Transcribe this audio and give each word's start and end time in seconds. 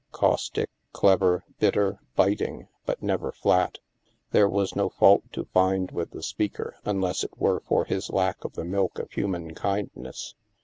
Caustic, 0.11 0.71
clever, 0.93 1.43
bitter, 1.59 1.99
biting, 2.15 2.67
but 2.87 3.03
never 3.03 3.31
flat. 3.31 3.77
There 4.31 4.49
was 4.49 4.75
no 4.75 4.89
fault 4.89 5.31
to 5.33 5.45
find 5.45 5.91
with 5.91 6.09
the 6.09 6.23
speaker, 6.23 6.75
unless 6.85 7.23
it 7.23 7.37
were 7.37 7.59
for 7.59 7.85
his 7.85 8.09
lack 8.09 8.43
of 8.43 8.53
the 8.53 8.65
milk 8.65 8.97
of 8.97 9.11
human 9.11 9.53
kindness. 9.53 10.33